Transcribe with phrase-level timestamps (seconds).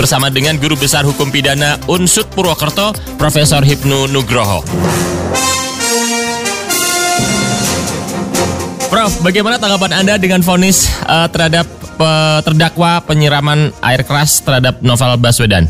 [0.00, 4.64] bersama dengan Guru Besar Hukum Pidana Unsut Purwokerto, Profesor Hipnu Nugroho.
[8.88, 11.68] Prof, bagaimana tanggapan Anda dengan vonis uh, terhadap
[12.00, 15.68] uh, terdakwa penyiraman air keras terhadap Novel Baswedan?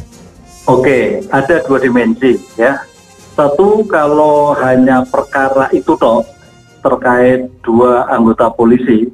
[0.70, 2.86] Oke, ada dua dimensi ya.
[3.34, 6.22] Satu kalau hanya perkara itu toh
[6.86, 9.10] terkait dua anggota polisi,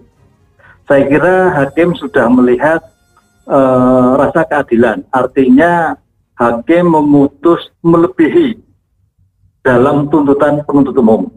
[0.84, 2.84] saya kira hakim sudah melihat
[3.46, 5.06] uh, rasa keadilan.
[5.10, 5.96] Artinya
[6.36, 8.59] hakim memutus melebihi
[9.64, 11.30] dalam tuntutan penuntut umum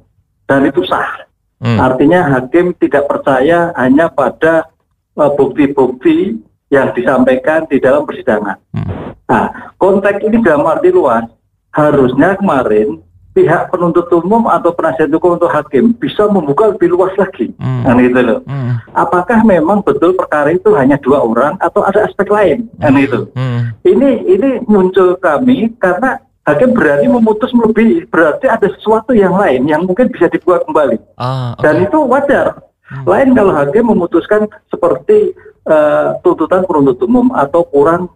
[0.45, 1.25] dan itu sah.
[1.59, 1.79] Hmm.
[1.79, 4.69] Artinya hakim tidak percaya hanya pada
[5.17, 6.37] uh, bukti-bukti
[6.69, 8.57] yang disampaikan di dalam persidangan.
[8.73, 9.17] Hmm.
[9.29, 9.45] Nah,
[9.77, 11.25] konteks ini dalam arti luas
[11.73, 17.53] harusnya kemarin pihak penuntut umum atau penasihat hukum untuk hakim bisa membuka lebih luas lagi,
[17.61, 17.83] hmm.
[17.85, 18.39] kan gitu loh.
[18.49, 18.81] Hmm.
[18.97, 23.05] Apakah memang betul perkara itu hanya dua orang atau ada aspek lain, kan hmm.
[23.05, 23.19] itu.
[23.37, 23.61] Hmm.
[23.85, 26.17] Ini ini muncul kami karena
[26.49, 31.53] hakim berani memutus lebih berarti ada sesuatu yang lain yang mungkin bisa dibuat kembali, ah,
[31.53, 31.63] okay.
[31.69, 32.47] dan itu wajar.
[32.89, 33.05] Hmm.
[33.05, 35.37] Lain kalau hakim memutuskan seperti
[35.69, 38.09] uh, tuntutan penuntut umum atau kurang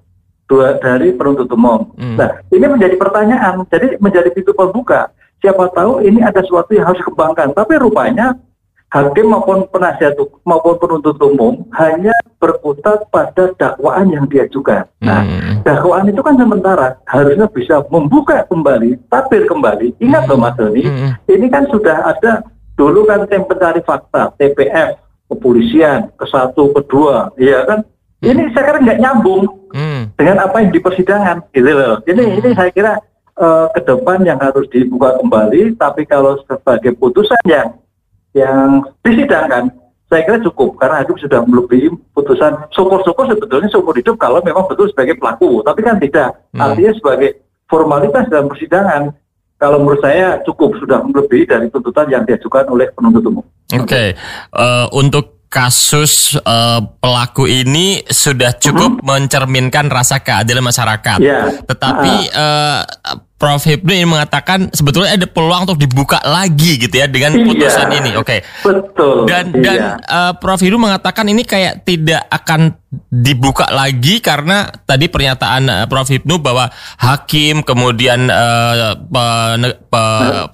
[0.47, 1.91] dua dari penuntut umum.
[1.95, 2.19] Hmm.
[2.19, 3.63] Nah, ini menjadi pertanyaan.
[3.67, 5.09] Jadi menjadi pintu pembuka.
[5.43, 7.51] Siapa tahu ini ada sesuatu yang harus dikembangkan.
[7.51, 8.35] Tapi rupanya
[8.93, 10.13] hakim maupun penasihat
[10.45, 14.85] maupun penuntut umum hanya berputar pada dakwaan yang diajukan.
[15.01, 15.65] Nah, hmm.
[15.65, 19.97] dakwaan itu kan sementara harusnya bisa membuka kembali, tabir kembali.
[19.97, 21.25] Ingat loh Mas Doni, hmm.
[21.25, 22.45] ini kan sudah ada
[22.77, 25.01] dulu kan tim pencari fakta, TPF,
[25.33, 27.81] kepolisian, ke satu, kedua, iya kan?
[28.23, 28.31] Hmm.
[28.31, 29.43] Ini sekarang nggak nyambung
[29.75, 30.15] hmm.
[30.15, 31.99] dengan apa yang di persidangan, gitu loh.
[32.07, 32.37] Ini hmm.
[32.39, 32.93] ini saya kira
[33.35, 35.75] uh, ke depan yang harus dibuka kembali.
[35.75, 37.75] Tapi kalau sebagai putusan yang
[38.31, 39.75] yang disidangkan,
[40.07, 44.87] saya kira cukup karena hakim sudah melebihi putusan syukur-syukur sebetulnya seumur hidup kalau memang betul
[44.87, 45.59] sebagai pelaku.
[45.59, 46.31] Tapi kan tidak.
[46.55, 46.63] Hmm.
[46.63, 47.29] Artinya sebagai
[47.67, 49.11] formalitas dalam persidangan
[49.59, 53.45] kalau menurut saya cukup sudah melebihi dari tuntutan yang diajukan oleh penuntut umum.
[53.73, 54.07] Oke, okay.
[54.55, 59.05] uh, eh, untuk kasus uh, pelaku ini sudah cukup uh-huh.
[59.05, 61.21] mencerminkan rasa keadilan masyarakat.
[61.21, 61.61] Yeah.
[61.61, 62.81] Tetapi uh,
[63.43, 67.99] Prof Hipnu ini mengatakan sebetulnya ada peluang untuk dibuka lagi gitu ya dengan putusan iya,
[67.99, 68.11] ini.
[68.15, 68.39] Oke.
[68.39, 68.39] Okay.
[68.63, 69.27] Betul.
[69.27, 69.59] Dan iya.
[69.59, 72.71] dan uh, Prof Hipnu mengatakan ini kayak tidak akan
[73.11, 76.71] dibuka lagi karena tadi pernyataan uh, Prof Hipnu bahwa
[77.03, 80.03] hakim kemudian uh, pen, pe,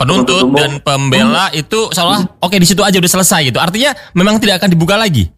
[0.01, 1.61] penuntut dan pembela hmm.
[1.61, 3.61] itu seolah oke okay, di situ aja udah selesai gitu.
[3.61, 5.29] Artinya memang tidak akan dibuka lagi.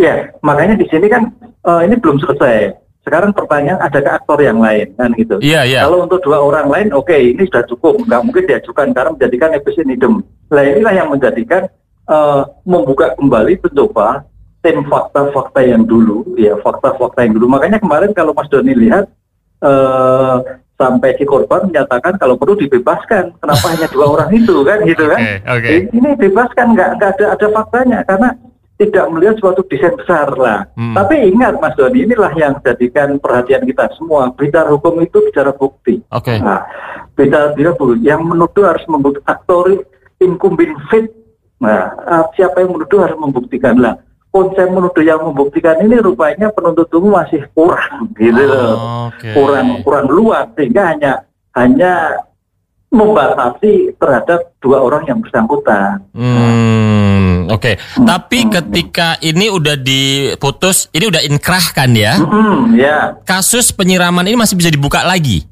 [0.00, 1.36] Ya, makanya di sini kan
[1.68, 5.42] uh, ini belum selesai sekarang pertanyaan adakah aktor yang lain kan gitu.
[5.42, 5.80] Iya, iya.
[5.86, 9.50] Kalau untuk dua orang lain oke okay, ini sudah cukup, nggak mungkin diajukan karena menjadikan
[9.58, 10.22] episode idem.
[10.50, 11.66] Nah inilah yang menjadikan
[12.06, 14.22] uh, membuka kembali mencoba
[14.62, 17.50] tim fakta-fakta yang dulu, ya fakta-fakta yang dulu.
[17.50, 19.10] Makanya kemarin kalau Mas Doni lihat
[19.66, 20.38] uh,
[20.78, 23.34] sampai si korban menyatakan kalau perlu dibebaskan.
[23.42, 25.18] Kenapa hanya dua orang itu kan gitu kan?
[25.18, 25.76] Okay, okay.
[25.90, 28.30] Ini bebaskan nggak nggak ada ada faktanya karena
[28.88, 30.66] tidak melihat suatu desain besar lah.
[30.74, 30.96] Hmm.
[30.96, 34.32] Tapi ingat Mas Doni, inilah yang jadikan perhatian kita semua.
[34.34, 36.02] Bicara hukum itu bicara bukti.
[36.10, 36.34] Oke.
[36.34, 36.38] Okay.
[36.42, 36.66] Nah,
[37.14, 38.02] bicara bukti.
[38.02, 39.64] Yang menuduh harus membuktikan aktor
[40.18, 41.06] incumbent fit.
[41.62, 43.94] Nah, ah, siapa yang menuduh harus membuktikan lah.
[44.32, 49.36] Konsep menuduh yang membuktikan ini rupanya penuntut umum masih kurang, gitu oh, okay.
[49.36, 51.12] kurang kurang luas sehingga hanya
[51.52, 52.16] hanya
[52.92, 56.04] membatasi terhadap dua orang yang bersangkutan.
[56.12, 57.48] Hmm.
[57.48, 57.74] Oke, okay.
[57.98, 58.06] hmm.
[58.06, 62.20] tapi ketika ini udah diputus, ini udah inkrah kan ya?
[62.20, 63.16] Hmm, ya.
[63.24, 65.42] Kasus penyiraman ini masih bisa dibuka lagi?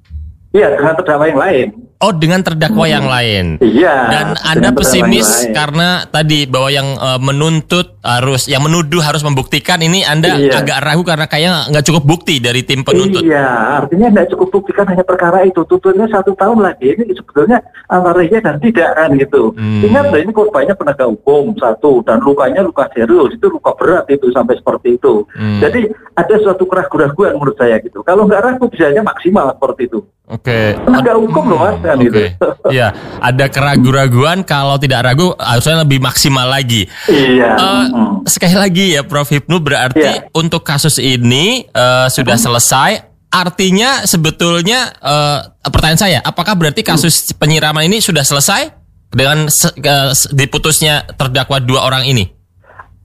[0.52, 1.68] Iya, dengan terdakwa yang lain.
[2.00, 2.94] Oh, dengan terdakwa hmm.
[2.96, 3.44] yang lain.
[3.60, 3.94] Iya.
[4.08, 10.00] Dan Anda pesimis karena tadi bahwa yang uh, menuntut harus, yang menuduh harus membuktikan ini
[10.08, 10.64] Anda iya.
[10.64, 13.20] agak ragu karena kayaknya nggak cukup bukti dari tim penuntut.
[13.20, 15.60] Iya, artinya nggak cukup buktikan hanya perkara itu.
[15.68, 16.88] Tuntutnya satu tahun lagi.
[16.88, 17.60] Ini sebetulnya
[17.92, 19.52] antara iya dan tidak kan gitu.
[19.60, 19.84] Hmm.
[19.84, 24.56] Ingat ini korbannya penegak hukum satu dan lukanya luka serius itu luka berat itu sampai
[24.56, 25.28] seperti itu.
[25.36, 25.60] Hmm.
[25.60, 25.84] Jadi
[26.16, 28.00] ada suatu keraguan-keraguan menurut saya gitu.
[28.00, 30.00] Kalau nggak ragu bisa maksimal seperti itu.
[30.30, 30.46] Oke.
[30.46, 30.78] Okay.
[30.86, 32.06] Penegak hukum loh mas kan okay.
[32.06, 32.20] gitu.
[32.74, 36.86] Iya, ada keraguan-raguan kalau tidak ragu harusnya lebih maksimal lagi.
[37.10, 37.50] Iya.
[37.58, 38.08] Uh, mm.
[38.30, 40.30] Sekali lagi ya Prof Hipnu berarti yeah.
[40.30, 42.44] untuk kasus ini uh, sudah mm.
[42.46, 42.90] selesai.
[43.30, 48.74] Artinya sebetulnya uh, pertanyaan saya, apakah berarti kasus penyiraman ini sudah selesai
[49.10, 52.26] dengan uh, diputusnya terdakwa dua orang ini?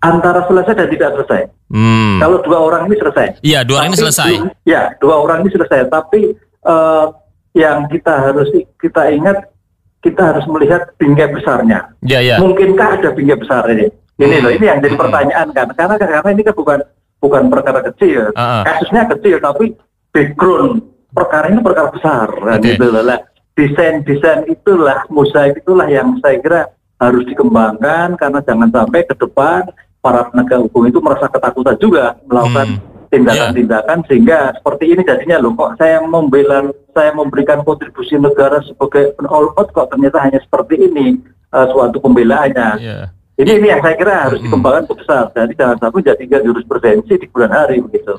[0.01, 1.41] Antara selesai dan tidak selesai.
[1.69, 2.21] Hmm.
[2.21, 3.27] Kalau dua orang ini selesai.
[3.41, 4.31] Iya, dua orang ini selesai.
[4.65, 5.79] Iya, dua orang ini selesai.
[5.89, 6.19] Tapi
[6.65, 7.05] uh,
[7.55, 9.47] yang kita harus kita ingat
[10.03, 11.89] kita harus melihat bingkai besarnya.
[12.05, 12.37] Ya, ya.
[12.37, 13.89] Mungkinkah ada bingkai besar ini?
[14.21, 15.01] Ini loh, ini yang jadi hmm.
[15.01, 15.67] pertanyaan kan.
[15.73, 16.79] Karena karena ini kan bukan
[17.23, 18.29] bukan perkara kecil.
[18.37, 18.63] Uh -uh.
[18.69, 19.73] Kasusnya kecil, tapi
[20.13, 22.75] background perkara ini perkara besar kan Oke.
[22.75, 23.01] gitu loh.
[23.01, 23.19] Lah,
[23.57, 26.61] desain-desain itulah mosaik itulah yang saya kira
[26.99, 29.67] harus dikembangkan karena jangan sampai ke depan
[29.99, 32.94] para penegak hukum itu merasa ketakutan juga melakukan Hmm.
[33.15, 39.55] Tindakan-tindakan sehingga seperti ini jadinya loh kok saya membela saya memberikan kontribusi negara sebagai all
[39.55, 41.19] out kok ternyata hanya seperti ini
[41.51, 42.99] eh, suatu pembelaannya Iya.
[43.35, 47.27] Ini ini yang saya kira harus dikembangkan ke besar jadi jangan sampai jadikan jurisprudensi di
[47.27, 48.15] bulan hari begitu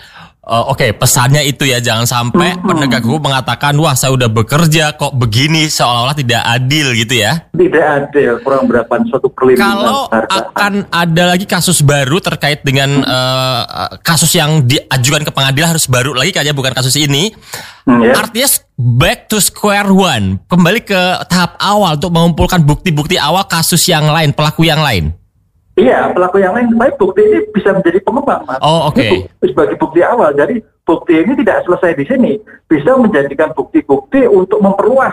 [0.47, 2.63] Oh, Oke, pesannya itu ya jangan sampai Mhm.
[2.63, 7.51] penegak hukum mengatakan wah saya udah bekerja kok begini seolah-olah tidak adil gitu ya.
[7.51, 10.31] tidak ada kurang berapa suatu perlindungan Kalau harga.
[10.47, 13.63] akan ada lagi kasus baru terkait dengan eh,
[14.01, 17.35] kasus yang diajukan ke pengadilan harus baru lagi kayaknya bukan kasus ini.
[17.83, 18.15] Hmm, ya.
[18.15, 18.47] Artinya
[18.79, 24.31] back to square one, kembali ke tahap awal untuk mengumpulkan bukti-bukti awal kasus yang lain,
[24.31, 25.06] pelaku yang lain.
[25.77, 28.57] Iya, pelaku yang lain, tapi bukti ini bisa menjadi pengembang, Mas.
[28.61, 28.97] Oh, oke.
[28.97, 32.33] Ini bu- sebagai bukti awal, jadi bukti ini tidak selesai di sini,
[32.65, 35.13] bisa menjadikan bukti-bukti untuk memperluas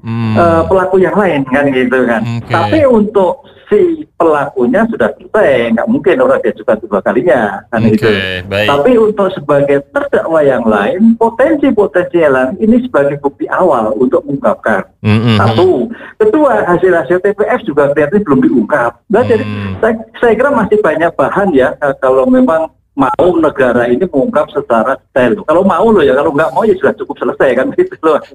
[0.00, 0.34] Hmm.
[0.34, 2.24] eh, pelaku yang lain kan gitu kan.
[2.42, 2.50] Oke.
[2.50, 8.08] Tapi untuk si pelakunya sudah selesai, nggak mungkin orang diajukan kedua kalinya kan Oke, gitu.
[8.52, 8.68] baik.
[8.68, 14.84] Tapi untuk sebagai terdakwa yang lain, potensi-potensi yang lain ini sebagai bukti awal untuk mengungkapkan.
[15.00, 15.40] Mm-mm.
[15.40, 15.88] Satu,
[16.20, 18.92] kedua hasil-hasil TPF juga kelihatannya belum diungkap.
[19.08, 19.74] Nah, jadi Hmm.
[19.80, 25.00] saya, saya kira masih banyak bahan ya eh, kalau memang mau negara ini mengungkap secara
[25.00, 25.40] detail.
[25.48, 28.20] Kalau mau loh ya, kalau nggak mau ya sudah cukup selesai kan gitu loh.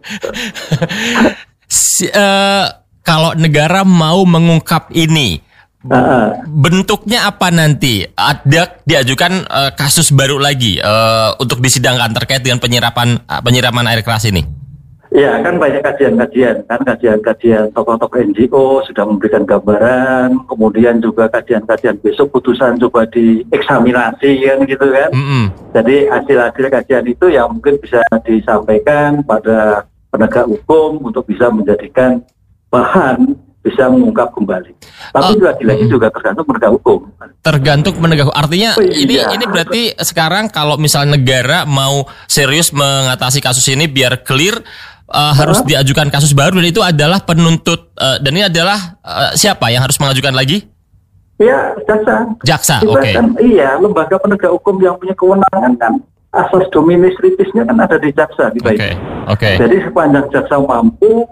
[1.68, 2.66] Si- eh,
[3.07, 5.39] kalau negara mau mengungkap ini,
[6.51, 8.04] bentuknya apa nanti?
[8.04, 14.04] Ada diajukan eh, kasus baru lagi eh, untuk disidangkan terkait dengan penyirapan eh, penyiraman air
[14.04, 14.44] keras ini.
[15.07, 22.36] Ya kan banyak kajian-kajian kan kajian-kajian tokoh-tokoh NGO sudah memberikan gambaran, kemudian juga kajian-kajian besok
[22.36, 25.10] putusan coba dieksaminasi kan gitu kan.
[25.15, 25.45] Mm-mm.
[25.71, 32.19] Jadi hasil-hasil kajian itu yang mungkin bisa disampaikan pada penegak hukum untuk bisa menjadikan
[32.67, 33.35] bahan
[33.67, 34.71] bisa mengungkap kembali.
[35.11, 35.91] Tapi Oh, lagi-lagi mm.
[35.91, 36.99] juga tergantung penegak hukum.
[37.43, 38.37] Tergantung penegak hukum.
[38.39, 39.27] Artinya Oh, ini iya.
[39.35, 44.63] ini berarti sekarang kalau misalnya negara mau serius mengatasi kasus ini biar clear
[45.11, 49.67] eh, harus diajukan kasus baru dan itu adalah penuntut eh, dan ini adalah eh, siapa
[49.67, 50.63] yang harus mengajukan lagi?
[51.37, 52.15] Ya, jaksa.
[52.41, 52.75] Jaksa.
[52.81, 53.13] Oke.
[53.13, 55.93] Bahkan iya, lembaga penegak hukum yang punya kewenangan kan
[56.33, 58.73] asas dominis litisnya kan ada di jaksa di Oke.
[58.73, 58.95] baik.
[59.29, 59.51] Oke.
[59.59, 61.29] Jadi sepanjang jaksa mampu,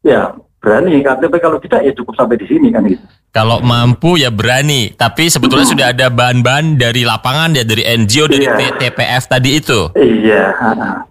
[0.00, 0.32] ya
[0.64, 1.04] berani.
[1.04, 1.20] Kan.
[1.20, 3.04] Tapi kalau tidak ya cukup sampai di sini kan gitu.
[3.28, 8.48] Kalau mampu ya berani, tapi sebetulnya sudah ada bahan-bahan dari lapangan ya dari NGO dari.
[8.48, 9.92] T- TPF tadi itu.
[9.92, 10.44] Iya.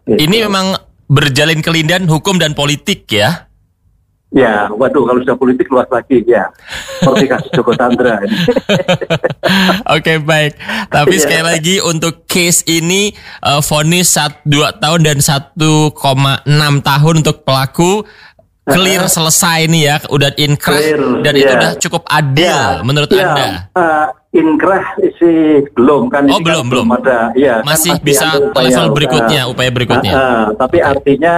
[0.09, 0.17] gitu.
[0.17, 0.73] Ini memang
[1.05, 3.45] berjalin kelindan hukum dan politik ya.
[4.33, 6.49] Ya, waduh kalau sudah politik luas lagi ya.
[7.05, 8.17] Seperti kasus Joko Chandra.
[9.93, 10.57] Oke baik,
[10.89, 11.21] tapi Iya.
[11.21, 13.13] sekali lagi untuk case ini
[13.45, 15.53] eh, vonis sat dua tahun dan 1,6
[16.81, 18.09] tahun untuk pelaku
[18.63, 21.59] clear selesai nih ya, udah inkrah Clear, dan itu iya.
[21.59, 23.45] udah cukup adil menurut ya, anda.
[23.75, 24.85] eh, inkrah
[25.19, 26.25] sih belum kan?
[26.27, 26.87] Oh, kan belum, belum.
[26.95, 27.29] ada.
[27.35, 30.11] Ya, kan Masih bisa ada upaya- level berikutnya, eh, upaya berikutnya.
[30.11, 31.35] eh, eh, tapi artinya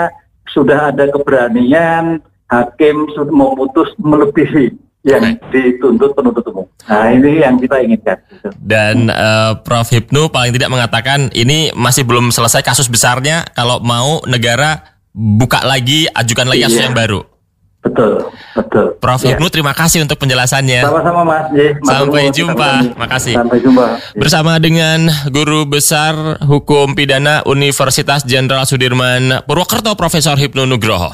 [0.48, 4.72] sudah ada keberanian hakim sudah memutus melebihi
[5.04, 5.50] yang Oke.
[5.52, 6.66] dituntut penuntut umum.
[6.86, 8.18] Nah ini yang kita inginkan.
[8.26, 8.50] gitu.
[8.58, 13.46] Dan eh, Prof Hipnu paling tidak mengatakan ini masih belum selesai kasus besarnya.
[13.54, 16.86] Kalau mau negara buka lagi, ajukan lagi kasus Iya.
[16.86, 17.24] yang baru.
[17.80, 18.18] Betul,
[18.52, 18.98] betul.
[18.98, 19.32] Prof Ya.
[19.32, 20.82] Hipnu terima kasih untuk penjelasannya.
[20.82, 21.46] Sama-sama Mas.
[21.54, 22.70] Ye, Sampai matur nuwun, jumpa.
[22.74, 23.00] sama-sama.
[23.00, 23.36] Makasih.
[23.38, 23.86] Sampai jumpa.
[24.18, 31.14] Bersama dengan Guru Besar Hukum Pidana Universitas Jenderal Sudirman Purwokerto Profesor Hipnu Nugroho.